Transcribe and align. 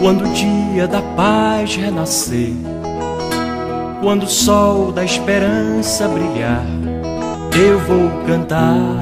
Quando 0.00 0.24
o 0.24 0.32
dia 0.32 0.88
da 0.88 1.02
paz 1.02 1.76
renascer, 1.76 2.54
quando 4.00 4.22
o 4.22 4.28
sol 4.28 4.90
da 4.92 5.04
esperança 5.04 6.08
brilhar, 6.08 6.64
eu 7.54 7.78
vou 7.80 8.10
cantar. 8.26 8.96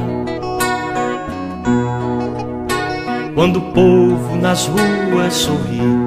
Quando 3.32 3.58
o 3.60 3.72
povo 3.72 4.36
nas 4.42 4.66
ruas 4.66 5.34
sorrir 5.34 5.98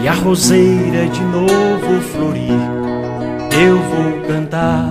e 0.00 0.06
a 0.06 0.12
roseira 0.12 1.08
de 1.08 1.20
novo 1.22 2.00
florir, 2.12 2.52
eu 3.60 3.76
vou 3.76 4.22
cantar. 4.28 4.88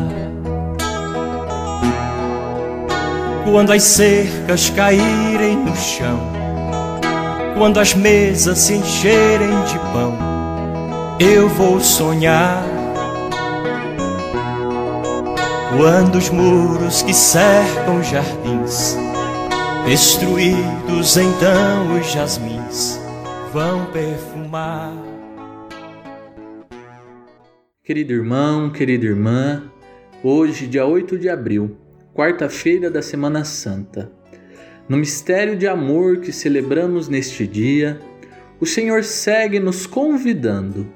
Quando 3.50 3.72
as 3.72 3.84
cercas 3.84 4.70
caírem 4.70 5.56
no 5.56 5.74
chão, 5.74 6.37
quando 7.58 7.80
as 7.80 7.94
mesas 7.96 8.60
se 8.60 8.76
encherem 8.76 9.64
de 9.64 9.80
pão, 9.92 10.16
eu 11.20 11.50
vou 11.50 11.80
sonhar. 11.80 12.64
Quando 15.76 16.16
os 16.18 16.30
muros 16.30 17.02
que 17.02 17.14
cercam 17.14 18.02
jardins, 18.04 18.96
destruídos, 19.86 21.18
então 21.18 22.00
os 22.00 22.12
jasmins 22.12 23.00
vão 23.52 23.86
perfumar. 23.88 24.94
Querido 27.84 28.14
irmão, 28.14 28.70
querida 28.70 29.06
irmã, 29.06 29.64
hoje, 30.24 30.68
dia 30.68 30.86
8 30.86 31.18
de 31.18 31.30
abril, 31.30 31.78
quarta-feira 32.14 32.92
da 32.92 33.02
Semana 33.02 33.44
Santa, 33.44 34.12
no 34.88 34.98
mistério 34.98 35.56
de 35.56 35.68
amor 35.68 36.18
que 36.18 36.32
celebramos 36.32 37.08
neste 37.08 37.46
dia, 37.46 38.00
o 38.60 38.66
Senhor 38.66 39.04
segue 39.04 39.60
nos 39.60 39.86
convidando 39.86 40.88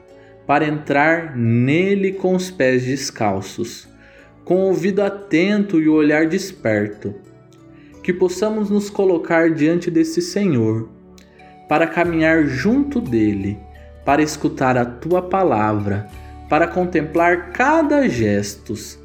para 0.48 0.66
entrar 0.66 1.36
nele 1.36 2.14
com 2.14 2.36
os 2.36 2.50
pés 2.50 2.84
descalços, 2.84 3.88
com 4.44 4.56
o 4.56 4.68
ouvido 4.68 5.02
atento 5.02 5.80
e 5.80 5.88
o 5.88 5.94
olhar 5.94 6.26
desperto. 6.26 7.14
Que 8.04 8.12
possamos 8.12 8.70
nos 8.70 8.90
colocar 8.90 9.52
diante 9.52 9.92
desse 9.92 10.22
Senhor, 10.22 10.90
para 11.70 11.86
caminhar 11.86 12.46
junto 12.46 13.00
dele, 13.00 13.60
para 14.04 14.24
escutar 14.24 14.78
a 14.78 14.86
tua 14.86 15.22
palavra 15.22 16.10
para 16.52 16.68
contemplar 16.68 17.54
cada 17.54 18.10
gestos 18.10 19.00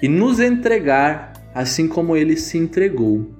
e 0.00 0.06
nos 0.06 0.38
entregar 0.38 1.32
assim 1.52 1.88
como 1.88 2.16
ele 2.16 2.36
se 2.36 2.56
entregou, 2.56 3.32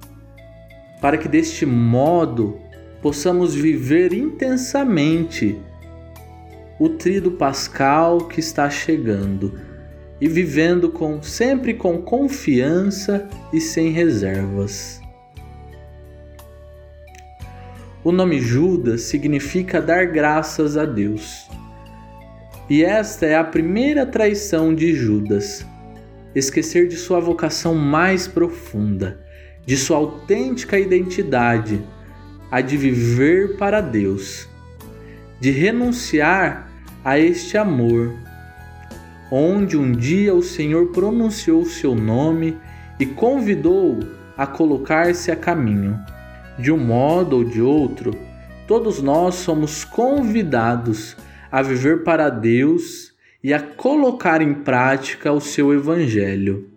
para 1.03 1.17
que 1.17 1.27
deste 1.27 1.65
modo 1.65 2.61
possamos 3.01 3.53
viver 3.53 4.13
intensamente 4.13 5.59
o 6.79 6.87
trido 6.87 7.31
pascal 7.31 8.19
que 8.19 8.39
está 8.39 8.69
chegando 8.69 9.59
e 10.21 10.29
vivendo 10.29 10.89
com 10.89 11.21
sempre 11.21 11.73
com 11.73 12.01
confiança 12.01 13.27
e 13.51 13.59
sem 13.59 13.89
reservas. 13.89 15.01
O 18.01 18.09
nome 18.13 18.39
Judas 18.39 19.01
significa 19.01 19.81
dar 19.81 20.05
graças 20.05 20.77
a 20.77 20.85
Deus. 20.85 21.49
E 22.69 22.81
esta 22.81 23.25
é 23.25 23.35
a 23.35 23.43
primeira 23.43 24.05
traição 24.05 24.73
de 24.73 24.93
Judas. 24.93 25.65
Esquecer 26.33 26.87
de 26.87 26.95
sua 26.95 27.19
vocação 27.19 27.75
mais 27.75 28.25
profunda, 28.25 29.19
de 29.65 29.77
sua 29.77 29.97
autêntica 29.97 30.77
identidade, 30.77 31.81
a 32.51 32.61
de 32.61 32.77
viver 32.77 33.57
para 33.57 33.81
Deus, 33.81 34.47
de 35.39 35.51
renunciar 35.51 36.69
a 37.03 37.17
este 37.17 37.57
amor, 37.57 38.13
onde 39.31 39.77
um 39.77 39.91
dia 39.91 40.33
o 40.33 40.43
Senhor 40.43 40.87
pronunciou 40.87 41.65
seu 41.65 41.95
nome 41.95 42.57
e 42.99 43.05
convidou 43.05 43.99
a 44.37 44.45
colocar-se 44.45 45.31
a 45.31 45.35
caminho. 45.35 45.99
De 46.59 46.71
um 46.71 46.77
modo 46.77 47.37
ou 47.37 47.43
de 47.43 47.61
outro, 47.61 48.15
todos 48.67 49.01
nós 49.01 49.35
somos 49.35 49.83
convidados 49.83 51.17
a 51.51 51.61
viver 51.61 52.03
para 52.03 52.29
Deus 52.29 53.13
e 53.43 53.53
a 53.53 53.59
colocar 53.59 54.41
em 54.41 54.53
prática 54.53 55.31
o 55.31 55.41
seu 55.41 55.73
Evangelho. 55.73 56.69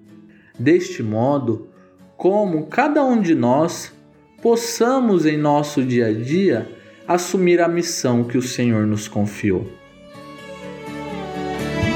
Deste 0.59 1.03
modo, 1.03 1.69
como 2.17 2.67
cada 2.67 3.05
um 3.05 3.21
de 3.21 3.35
nós 3.35 3.93
possamos 4.41 5.27
em 5.27 5.37
nosso 5.37 5.83
dia 5.85 6.07
a 6.07 6.13
dia 6.13 6.69
assumir 7.07 7.61
a 7.61 7.69
missão 7.69 8.25
que 8.25 8.39
o 8.39 8.43
Senhor 8.43 8.87
nos 8.87 9.07
confiou. 9.07 9.67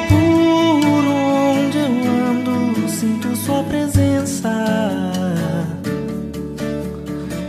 Por 0.08 1.04
onde 1.06 1.78
eu 1.78 1.86
ando, 1.86 2.88
sinto 2.88 3.34
Sua 3.34 3.62
presença. 3.64 4.50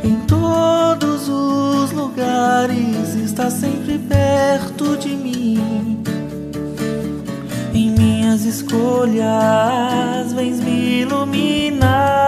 Em 0.04 0.16
todos 0.26 1.28
os 1.28 1.92
lugares 1.92 3.16
está 3.16 3.50
sempre 3.50 4.00
perto 4.00 4.98
de 4.98 5.10
mim. 5.10 6.02
Em 7.74 7.92
minhas 7.92 8.46
escolhas, 8.46 10.34
vens 10.34 10.60
me 10.60 11.02
iluminar. 11.02 12.21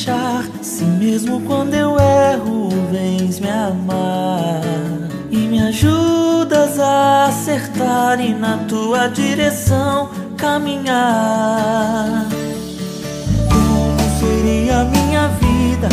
Deixar 0.00 0.44
se 0.62 0.82
mesmo 0.84 1.42
quando 1.42 1.74
eu 1.74 1.96
erro, 1.98 2.70
vens 2.90 3.38
me 3.38 3.50
amar? 3.50 4.62
E 5.30 5.36
me 5.36 5.60
ajudas 5.60 6.78
a 6.78 7.26
acertar 7.26 8.18
e 8.18 8.32
na 8.32 8.56
tua 8.66 9.08
direção 9.08 10.08
caminhar. 10.38 12.26
Como 13.52 14.00
seria 14.18 14.84
minha 14.84 15.28
vida 15.28 15.88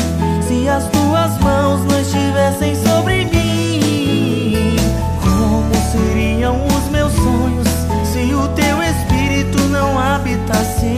se 0.47 0.69
as 0.69 0.87
tuas 0.87 1.37
mãos 1.39 1.83
não 1.83 1.99
estivessem 1.99 2.75
sobre 2.75 3.25
mim? 3.25 4.77
Como 5.21 5.73
seriam 5.91 6.65
os 6.67 6.89
meus 6.91 7.11
sonhos 7.11 7.67
se 8.05 8.33
o 8.33 8.47
teu 8.55 8.81
espírito 8.81 9.59
não 9.63 9.99
habitasse 9.99 10.96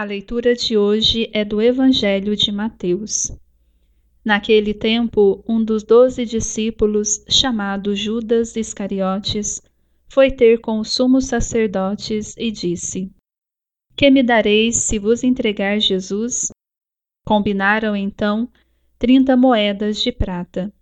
A 0.00 0.04
leitura 0.04 0.54
de 0.54 0.78
hoje 0.78 1.28
é 1.30 1.44
do 1.44 1.60
Evangelho 1.60 2.34
de 2.34 2.50
Mateus. 2.50 3.30
Naquele 4.24 4.72
tempo, 4.72 5.44
um 5.46 5.62
dos 5.62 5.82
doze 5.82 6.24
discípulos, 6.24 7.22
chamado 7.28 7.94
Judas 7.94 8.56
Iscariotes, 8.56 9.60
foi 10.08 10.30
ter 10.30 10.58
com 10.62 10.78
os 10.78 10.94
sumos 10.94 11.26
sacerdotes 11.26 12.34
e 12.38 12.50
disse: 12.50 13.12
Que 13.94 14.10
me 14.10 14.22
dareis 14.22 14.76
se 14.76 14.98
vos 14.98 15.22
entregar 15.22 15.78
Jesus? 15.78 16.50
Combinaram 17.26 17.94
então 17.94 18.48
trinta 18.98 19.36
moedas 19.36 20.00
de 20.00 20.10
prata. 20.10 20.72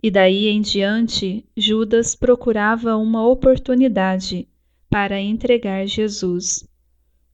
E 0.00 0.08
daí 0.08 0.46
em 0.46 0.60
diante, 0.60 1.44
Judas 1.56 2.14
procurava 2.14 2.96
uma 2.96 3.26
oportunidade 3.26 4.46
para 4.88 5.20
entregar 5.20 5.84
Jesus. 5.84 6.64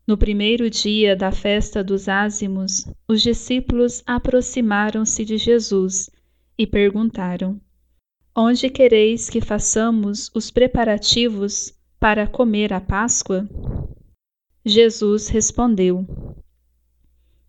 No 0.08 0.16
primeiro 0.16 0.70
dia 0.70 1.14
da 1.14 1.30
festa 1.30 1.84
dos 1.84 2.08
ázimos, 2.08 2.86
os 3.06 3.20
discípulos 3.20 4.02
aproximaram-se 4.06 5.22
de 5.22 5.36
Jesus 5.36 6.08
e 6.56 6.66
perguntaram: 6.66 7.60
Onde 8.34 8.70
quereis 8.70 9.28
que 9.28 9.42
façamos 9.42 10.30
os 10.34 10.50
preparativos 10.50 11.74
para 12.00 12.26
comer 12.26 12.72
a 12.72 12.80
Páscoa? 12.80 13.46
Jesus 14.64 15.28
respondeu: 15.28 16.06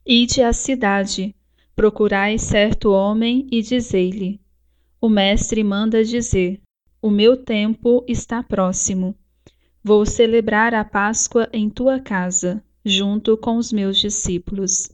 Ide 0.06 0.44
à 0.44 0.52
cidade, 0.52 1.34
procurai 1.74 2.38
certo 2.38 2.92
homem 2.92 3.48
e 3.50 3.62
dizei-lhe: 3.62 4.38
O 5.00 5.08
mestre 5.08 5.64
manda 5.64 6.04
dizer: 6.04 6.60
O 7.02 7.10
meu 7.10 7.38
tempo 7.38 8.04
está 8.06 8.44
próximo. 8.44 9.16
Vou 9.81 10.06
celebrar 10.06 10.74
a 10.74 10.84
Páscoa 10.84 11.50
em 11.54 11.70
tua 11.70 12.02
casa, 12.02 12.62
junto 12.84 13.38
com 13.38 13.56
os 13.56 13.72
meus 13.72 13.98
discípulos. 13.98 14.92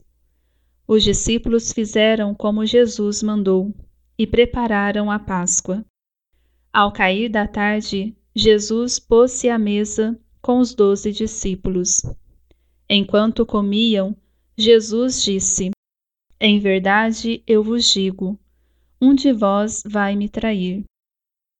Os 0.86 1.02
discípulos 1.02 1.72
fizeram 1.72 2.32
como 2.32 2.64
Jesus 2.64 3.20
mandou 3.20 3.74
e 4.16 4.28
prepararam 4.28 5.10
a 5.10 5.18
Páscoa. 5.18 5.84
Ao 6.72 6.92
cair 6.92 7.28
da 7.28 7.48
tarde, 7.48 8.16
Jesus 8.32 9.00
pôs-se 9.00 9.48
à 9.48 9.58
mesa 9.58 10.16
com 10.40 10.60
os 10.60 10.72
doze 10.72 11.10
discípulos. 11.10 12.00
Enquanto 12.88 13.44
comiam, 13.44 14.16
Jesus 14.56 15.20
disse: 15.24 15.70
Em 16.38 16.60
verdade 16.60 17.42
eu 17.44 17.60
vos 17.64 17.92
digo, 17.92 18.38
um 19.00 19.16
de 19.16 19.32
vós 19.32 19.82
vai 19.84 20.14
me 20.14 20.28
trair. 20.28 20.84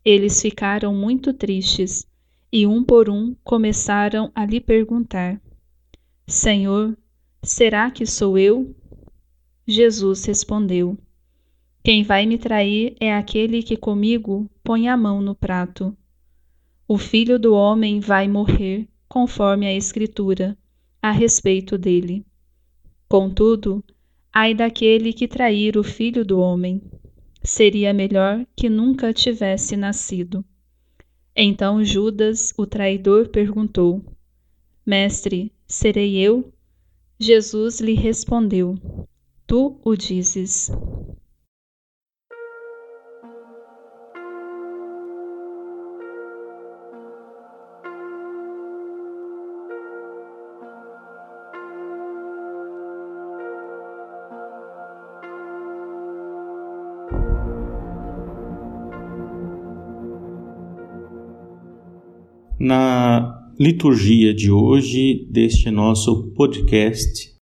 Eles 0.05 0.41
ficaram 0.41 0.95
muito 0.95 1.33
tristes 1.33 2.07
e, 2.53 2.67
um 2.67 2.83
por 2.83 3.11
um, 3.11 3.35
começaram 3.43 4.31
a 4.35 4.45
lhe 4.45 4.61
perguntar: 4.61 5.41
Senhor, 6.27 6.97
será 7.43 7.91
que 7.91 8.07
sou 8.07 8.39
eu? 8.39 8.75
Jesus 9.67 10.25
respondeu: 10.25 10.97
Quem 11.83 12.03
vai 12.03 12.25
me 12.27 12.39
trair 12.39 12.97
é 13.01 13.15
aquele 13.15 13.63
que 13.63 13.77
comigo 13.77 14.51
põe 14.63 14.89
a 14.89 14.97
mão 14.97 15.21
no 15.21 15.35
prato. 15.35 15.97
O 16.89 16.97
filho 16.97 17.39
do 17.39 17.53
homem 17.53 17.99
vai 17.99 18.29
morrer, 18.29 18.89
conforme 19.09 19.67
a 19.67 19.75
Escritura, 19.75 20.57
a 21.03 21.11
respeito 21.11 21.77
dele. 21.77 22.25
Contudo, 23.09 23.85
ai 24.33 24.55
daquele 24.55 25.13
que 25.13 25.27
trair 25.27 25.77
o 25.77 25.83
filho 25.83 26.25
do 26.25 26.39
homem. 26.39 26.81
Seria 27.43 27.93
melhor 27.93 28.45
que 28.57 28.69
nunca 28.69 29.13
tivesse 29.13 29.77
nascido. 29.77 30.45
Então 31.39 31.85
Judas, 31.85 32.55
o 32.57 32.65
traidor, 32.65 33.29
perguntou: 33.29 34.03
Mestre, 34.87 35.53
serei 35.67 36.17
eu? 36.17 36.51
Jesus 37.19 37.79
lhe 37.79 37.93
respondeu: 37.93 38.79
Tu 39.47 39.79
o 39.85 39.95
dizes. 39.95 40.75
Na 62.59 63.53
liturgia 63.61 64.33
de 64.33 64.51
hoje, 64.51 65.29
deste 65.31 65.71
nosso 65.71 66.33
podcast, 66.33 67.35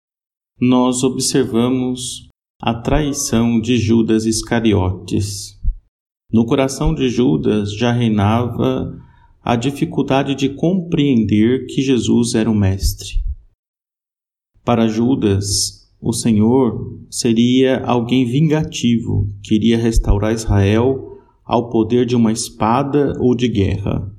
nós 0.59 1.05
observamos 1.05 2.31
a 2.59 2.73
traição 2.73 3.61
de 3.61 3.76
Judas 3.76 4.25
Iscariotes. 4.25 5.61
No 6.32 6.47
coração 6.47 6.94
de 6.94 7.11
Judas 7.11 7.76
já 7.76 7.93
reinava 7.93 8.99
a 9.43 9.55
dificuldade 9.55 10.35
de 10.35 10.49
compreender 10.49 11.67
que 11.67 11.82
Jesus 11.82 12.35
era 12.35 12.50
o 12.50 12.55
Mestre. 12.55 13.23
Para 14.65 14.88
Judas, 14.88 15.93
o 16.00 16.15
Senhor 16.15 16.99
seria 17.11 17.85
alguém 17.85 18.25
vingativo 18.25 19.29
que 19.43 19.56
iria 19.56 19.76
restaurar 19.76 20.32
Israel 20.32 21.19
ao 21.44 21.69
poder 21.69 22.06
de 22.06 22.17
uma 22.17 22.32
espada 22.32 23.12
ou 23.20 23.37
de 23.37 23.49
guerra 23.49 24.11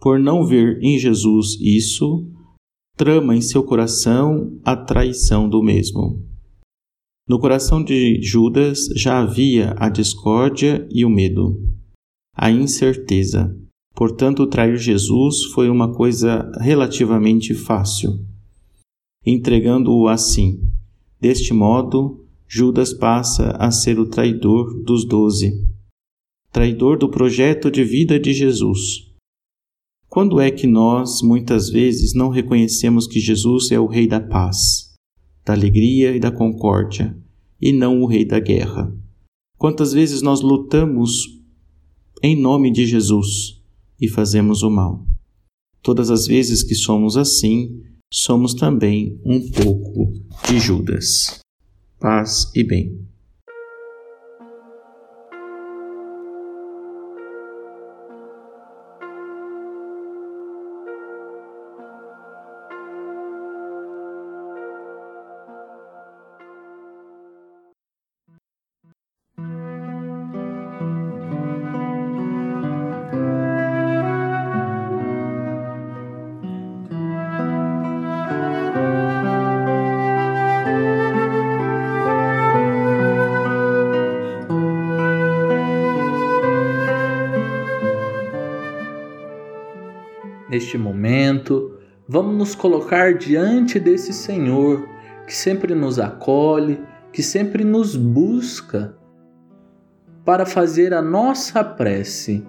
por 0.00 0.18
não 0.18 0.44
ver 0.44 0.78
em 0.82 0.98
Jesus 0.98 1.58
isso, 1.60 2.26
trama 2.96 3.34
em 3.36 3.40
seu 3.40 3.62
coração 3.62 4.58
a 4.64 4.76
traição 4.76 5.48
do 5.48 5.62
mesmo. 5.62 6.22
No 7.28 7.38
coração 7.38 7.82
de 7.82 8.22
Judas 8.22 8.86
já 8.96 9.20
havia 9.20 9.74
a 9.76 9.88
discórdia 9.88 10.88
e 10.90 11.04
o 11.04 11.10
medo, 11.10 11.60
a 12.34 12.50
incerteza. 12.50 13.54
Portanto, 13.94 14.46
trair 14.46 14.76
Jesus 14.76 15.44
foi 15.52 15.68
uma 15.68 15.92
coisa 15.92 16.50
relativamente 16.60 17.52
fácil. 17.52 18.24
Entregando-o 19.26 20.08
assim. 20.08 20.60
Deste 21.20 21.52
modo, 21.52 22.24
Judas 22.46 22.94
passa 22.94 23.50
a 23.58 23.72
ser 23.72 23.98
o 23.98 24.08
traidor 24.08 24.82
dos 24.84 25.04
doze, 25.04 25.52
traidor 26.52 26.96
do 26.96 27.10
projeto 27.10 27.70
de 27.70 27.82
vida 27.82 28.18
de 28.20 28.32
Jesus 28.32 29.07
quando 30.08 30.40
é 30.40 30.50
que 30.50 30.66
nós, 30.66 31.20
muitas 31.20 31.68
vezes, 31.68 32.14
não 32.14 32.30
reconhecemos 32.30 33.06
que 33.06 33.20
Jesus 33.20 33.70
é 33.70 33.78
o 33.78 33.86
Rei 33.86 34.08
da 34.08 34.18
paz, 34.18 34.94
da 35.44 35.52
alegria 35.52 36.16
e 36.16 36.20
da 36.20 36.30
concórdia, 36.30 37.16
e 37.60 37.72
não 37.72 38.00
o 38.00 38.06
Rei 38.06 38.24
da 38.24 38.40
guerra? 38.40 38.90
Quantas 39.58 39.92
vezes 39.92 40.22
nós 40.22 40.40
lutamos 40.40 41.26
em 42.22 42.40
nome 42.40 42.72
de 42.72 42.86
Jesus 42.86 43.60
e 44.00 44.08
fazemos 44.08 44.62
o 44.62 44.70
mal? 44.70 45.04
Todas 45.82 46.10
as 46.10 46.26
vezes 46.26 46.62
que 46.62 46.74
somos 46.74 47.16
assim, 47.16 47.82
somos 48.12 48.54
também 48.54 49.20
um 49.24 49.50
pouco 49.50 50.12
de 50.46 50.58
Judas. 50.58 51.40
Paz 52.00 52.50
e 52.54 52.64
bem. 52.64 53.06
Neste 90.58 90.76
momento, 90.76 91.78
vamos 92.08 92.36
nos 92.36 92.54
colocar 92.56 93.14
diante 93.14 93.78
desse 93.78 94.12
Senhor 94.12 94.88
que 95.24 95.32
sempre 95.32 95.72
nos 95.72 96.00
acolhe, 96.00 96.80
que 97.12 97.22
sempre 97.22 97.62
nos 97.62 97.94
busca 97.94 98.98
para 100.24 100.44
fazer 100.44 100.92
a 100.92 101.00
nossa 101.00 101.62
prece 101.62 102.44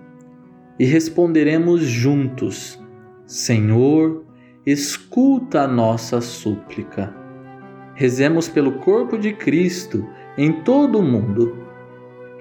e 0.80 0.86
responderemos 0.86 1.82
juntos: 1.82 2.82
Senhor, 3.28 4.26
escuta 4.66 5.62
a 5.62 5.68
nossa 5.68 6.20
súplica. 6.20 7.16
Rezemos 7.94 8.50
pelo 8.50 8.80
corpo 8.80 9.20
de 9.20 9.34
Cristo 9.34 10.04
em 10.36 10.64
todo 10.64 10.98
o 10.98 11.04
mundo. 11.04 11.56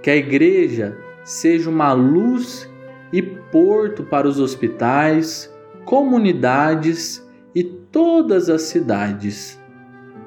Que 0.02 0.08
a 0.08 0.16
Igreja 0.16 0.96
seja 1.24 1.68
uma 1.68 1.92
luz 1.92 2.66
e 3.12 3.20
porto 3.20 4.02
para 4.02 4.26
os 4.26 4.40
hospitais, 4.40 5.52
comunidades 5.88 7.26
e 7.54 7.64
todas 7.64 8.50
as 8.50 8.60
cidades. 8.60 9.58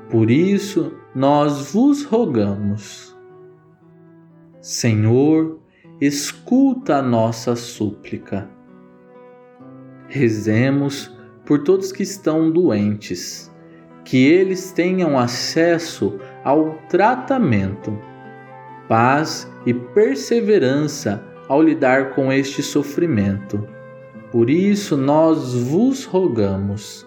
Por 0.09 0.31
isso, 0.31 0.91
nós 1.13 1.71
vos 1.71 2.03
rogamos. 2.03 3.15
Senhor, 4.59 5.59
escuta 6.01 6.95
a 6.95 7.01
nossa 7.03 7.55
súplica. 7.55 8.49
Rezemos 10.07 11.15
por 11.45 11.59
todos 11.59 11.91
que 11.91 12.01
estão 12.01 12.49
doentes, 12.49 13.53
que 14.03 14.17
eles 14.17 14.71
tenham 14.71 15.15
acesso 15.15 16.19
ao 16.43 16.73
tratamento, 16.89 17.95
paz 18.89 19.47
e 19.63 19.75
perseverança 19.75 21.23
ao 21.47 21.61
lidar 21.61 22.15
com 22.15 22.33
este 22.33 22.63
sofrimento. 22.63 23.63
Por 24.31 24.49
isso 24.49 24.95
nós 24.95 25.53
vos 25.53 26.05
rogamos. 26.05 27.05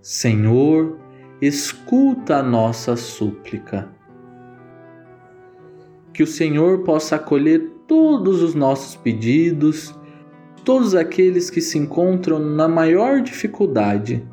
Senhor, 0.00 0.98
escuta 1.38 2.36
a 2.36 2.42
nossa 2.42 2.96
súplica. 2.96 3.90
Que 6.14 6.22
o 6.22 6.26
Senhor 6.26 6.78
possa 6.82 7.16
acolher 7.16 7.70
todos 7.86 8.42
os 8.42 8.54
nossos 8.54 8.96
pedidos, 8.96 9.94
todos 10.64 10.94
aqueles 10.94 11.50
que 11.50 11.60
se 11.60 11.76
encontram 11.76 12.38
na 12.38 12.66
maior 12.66 13.20
dificuldade, 13.20 14.26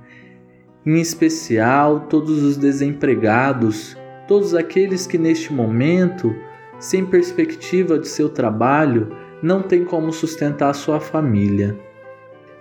em 0.86 1.02
especial 1.02 2.08
todos 2.08 2.42
os 2.42 2.56
desempregados, 2.56 3.98
todos 4.30 4.56
aqueles 4.56 5.06
que 5.06 5.18
neste 5.18 5.52
momento, 5.52 6.34
sem 6.80 7.06
perspectiva 7.06 8.00
de 8.00 8.08
seu 8.08 8.30
trabalho, 8.30 9.25
não 9.46 9.62
têm 9.62 9.86
como 9.86 10.12
sustentar 10.12 10.74
sua 10.74 11.00
família. 11.00 11.80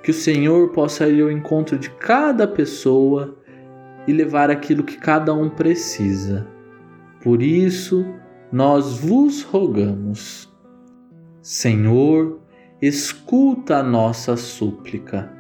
Que 0.03 0.11
o 0.11 0.15
Senhor 0.15 0.69
possa 0.69 1.09
ir 1.09 1.23
ao 1.23 1.31
encontro 1.31 1.79
de 1.79 1.89
cada 1.89 2.47
pessoa 2.47 3.39
e 4.07 4.13
levar 4.13 4.51
aquilo 4.51 4.85
que 4.85 4.99
cada 4.99 5.33
um 5.33 5.49
precisa. 5.49 6.47
Por 7.23 7.41
isso, 7.41 8.05
nós 8.53 8.99
vos 8.99 9.43
rogamos. 9.43 10.53
Senhor, 11.41 12.39
escuta 12.83 13.79
a 13.79 13.83
nossa 13.83 14.37
súplica. 14.37 15.33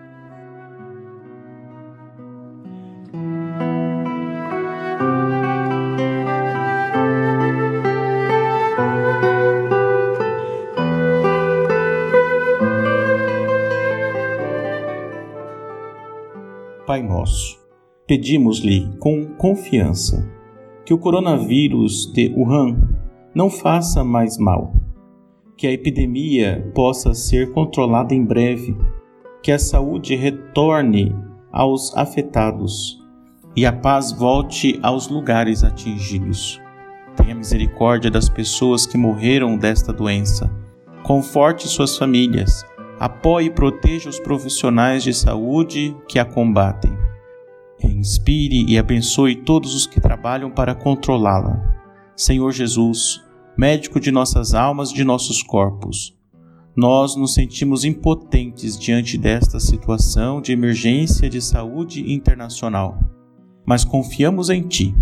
Nosso, 17.24 17.58
pedimos-lhe 18.06 18.86
com 18.98 19.24
confiança 19.38 20.30
que 20.84 20.92
o 20.92 20.98
coronavírus 20.98 22.12
de 22.12 22.28
Wuhan 22.36 22.76
não 23.34 23.48
faça 23.48 24.04
mais 24.04 24.36
mal, 24.36 24.74
que 25.56 25.66
a 25.66 25.72
epidemia 25.72 26.70
possa 26.74 27.14
ser 27.14 27.50
controlada 27.52 28.14
em 28.14 28.22
breve, 28.22 28.76
que 29.42 29.50
a 29.50 29.58
saúde 29.58 30.14
retorne 30.14 31.16
aos 31.50 31.96
afetados 31.96 33.02
e 33.56 33.64
a 33.64 33.72
paz 33.72 34.12
volte 34.12 34.78
aos 34.82 35.08
lugares 35.08 35.64
atingidos. 35.64 36.60
Tenha 37.16 37.34
misericórdia 37.34 38.10
das 38.10 38.28
pessoas 38.28 38.86
que 38.86 38.98
morreram 38.98 39.56
desta 39.56 39.94
doença. 39.94 40.54
Conforte 41.02 41.68
suas 41.68 41.96
famílias 41.96 42.66
apoie 43.00 43.46
e 43.46 43.50
proteja 43.50 44.10
os 44.10 44.20
profissionais 44.20 45.02
de 45.02 45.14
saúde 45.14 45.96
que 46.06 46.18
a 46.18 46.24
combatem. 46.24 46.92
Inspire 47.86 48.64
e 48.68 48.78
abençoe 48.78 49.36
todos 49.36 49.74
os 49.74 49.86
que 49.86 50.00
trabalham 50.00 50.50
para 50.50 50.74
controlá-la. 50.74 51.74
Senhor 52.16 52.52
Jesus, 52.52 53.22
médico 53.56 53.98
de 53.98 54.10
nossas 54.10 54.54
almas 54.54 54.90
e 54.90 54.94
de 54.94 55.04
nossos 55.04 55.42
corpos, 55.42 56.14
nós 56.76 57.14
nos 57.14 57.34
sentimos 57.34 57.84
impotentes 57.84 58.78
diante 58.78 59.16
desta 59.16 59.60
situação 59.60 60.40
de 60.40 60.52
emergência 60.52 61.30
de 61.30 61.40
saúde 61.40 62.12
internacional, 62.12 62.98
mas 63.64 63.84
confiamos 63.84 64.50
em 64.50 64.62
Ti. 64.62 64.94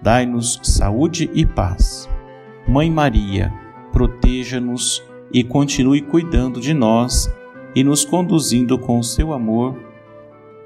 Dai-nos 0.00 0.60
saúde 0.62 1.28
e 1.34 1.44
paz. 1.44 2.08
Mãe 2.68 2.88
Maria, 2.88 3.52
proteja-nos 3.92 5.02
e 5.32 5.42
continue 5.42 6.02
cuidando 6.02 6.60
de 6.60 6.72
nós 6.72 7.28
e 7.74 7.82
nos 7.82 8.04
conduzindo 8.04 8.78
com 8.78 9.02
seu 9.02 9.32
amor 9.32 9.87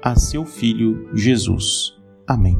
a 0.03 0.15
seu 0.17 0.45
Filho 0.45 1.07
Jesus. 1.13 1.93
Amém. 2.27 2.59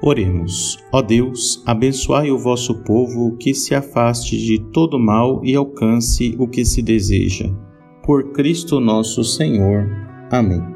Oremos. 0.00 0.78
Ó 0.90 1.02
Deus, 1.02 1.62
abençoai 1.66 2.30
o 2.30 2.38
vosso 2.38 2.82
povo 2.84 3.36
que 3.36 3.52
se 3.52 3.74
afaste 3.74 4.38
de 4.38 4.58
todo 4.72 4.98
mal 4.98 5.44
e 5.44 5.54
alcance 5.54 6.34
o 6.38 6.48
que 6.48 6.64
se 6.64 6.80
deseja. 6.80 7.50
Por 8.02 8.32
Cristo 8.32 8.80
nosso 8.80 9.22
Senhor. 9.22 9.86
Amém. 10.30 10.75